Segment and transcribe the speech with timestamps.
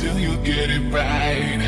[0.00, 1.60] till you get it right.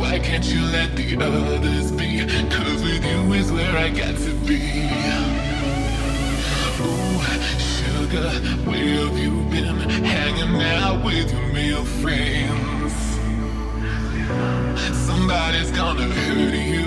[0.00, 2.24] Why can't you let the others be?
[2.54, 4.62] Cause with you is where I got to be.
[6.78, 7.16] Ooh,
[7.74, 8.30] sugar,
[8.68, 9.76] where have you been?
[10.14, 12.94] Hanging out with your male friends.
[15.08, 16.84] Somebody's gonna hurt you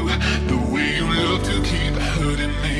[0.50, 2.79] the way you love to keep hurting me.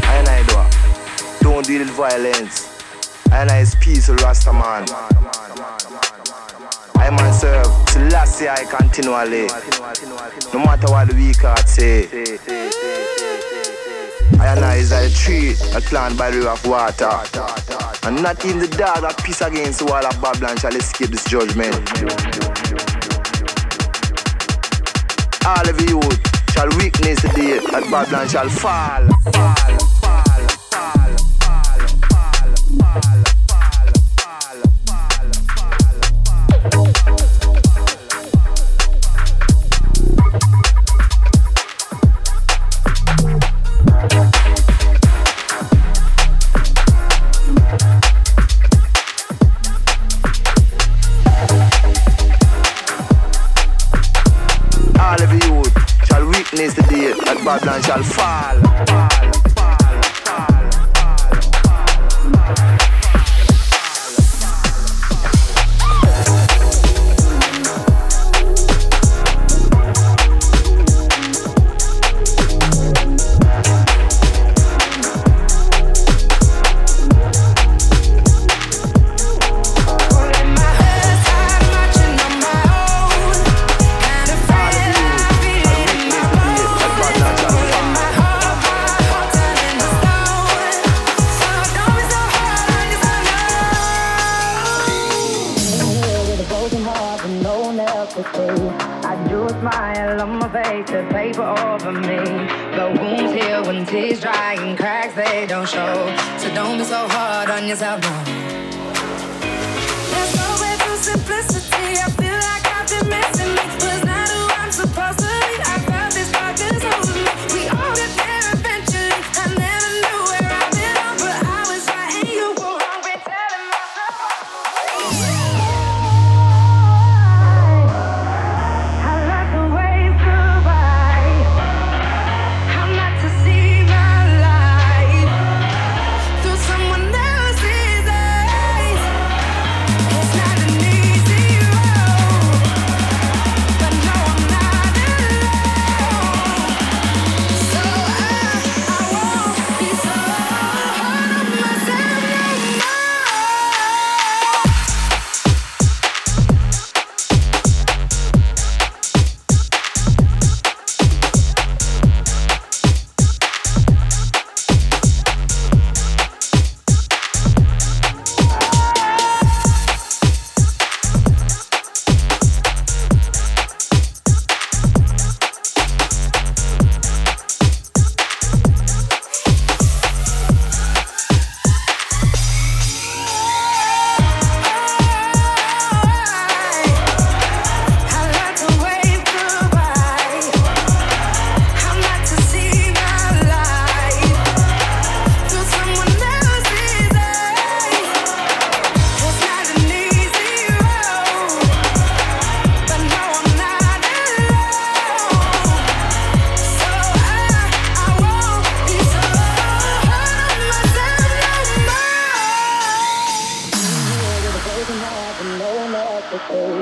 [0.03, 2.65] And I do don't with violence.
[3.31, 3.63] And I
[7.17, 7.65] I serve
[8.11, 9.47] last Selassie, I continually.
[10.53, 12.05] No matter what the weak heart say.
[14.39, 17.09] I and I is a tree, a plant by the river of water.
[18.07, 21.23] And not even the dog that piss against the wall of Babylon shall escape this
[21.25, 21.73] judgment.
[25.45, 25.99] All of you
[26.53, 29.07] shall witness the day that Babylon shall fall.
[29.33, 29.88] fall.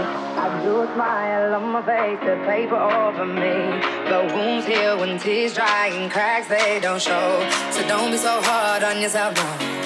[0.10, 4.10] I drew a smile on my face, the paper over me.
[4.10, 7.50] The wounds heal when tears dry and cracks they don't show.
[7.72, 9.77] So don't be so hard on yourself, no.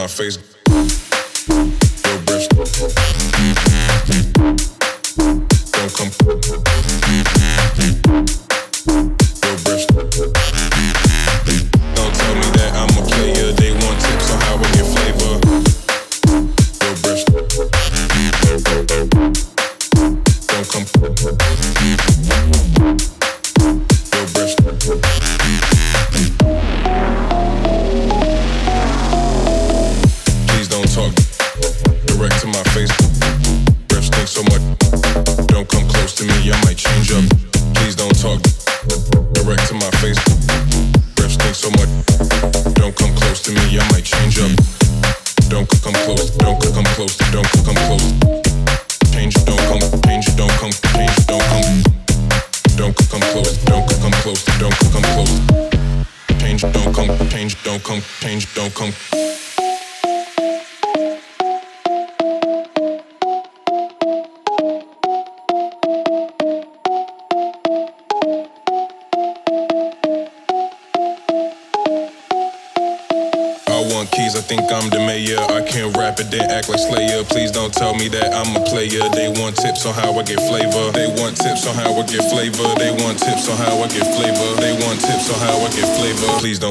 [0.00, 0.39] my face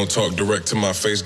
[0.10, 1.24] talk direct to my face.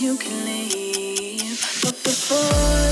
[0.03, 1.61] you can leave.
[1.81, 2.82] But before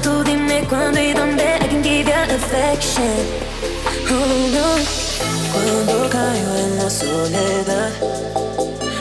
[0.00, 3.04] tú dime cuándo y dónde I can give you affection.
[5.52, 7.90] Cuando caigo en la soledad,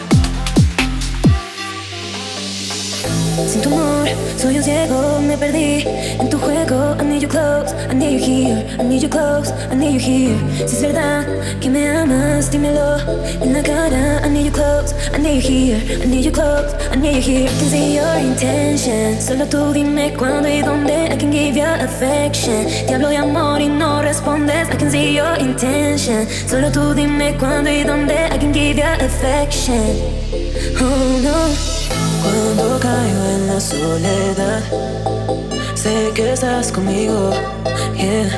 [3.47, 4.07] Sin tu amor,
[4.37, 5.85] soy un ciego, me perdí
[6.19, 6.95] en tu juego.
[6.99, 9.99] I need you close, I need you here, I need you close, I need you
[10.35, 10.67] here.
[10.67, 11.25] Si es verdad
[11.61, 12.97] que me amas, dímelo
[13.41, 14.21] en la cara.
[14.25, 17.21] I need you close, I need you here, I need you close, I need you
[17.21, 17.45] here.
[17.45, 19.21] I can see your intention.
[19.21, 21.09] Solo tú dime cuándo y dónde.
[21.11, 22.65] I can give you affection.
[22.87, 24.67] Te hablo de amor y no respondes.
[24.69, 26.27] I can see your intention.
[26.47, 28.15] Solo tú dime cuándo y dónde.
[28.31, 29.97] I can give you affection.
[30.81, 31.78] Oh no.
[32.21, 34.61] Cuando caigo en la soledad,
[35.73, 37.31] sé que estás conmigo.
[37.95, 38.29] Yeah.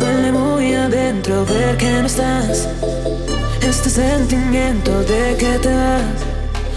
[0.00, 2.66] Duele muy adentro ver que no estás.
[3.62, 6.02] Este sentimiento de que te vas.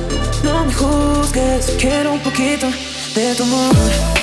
[0.43, 2.65] No me juzgues, quiero un poquito
[3.15, 4.22] de tu amor.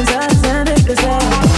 [0.00, 1.57] Pensar en regresar